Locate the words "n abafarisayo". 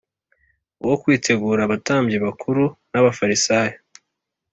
2.91-3.77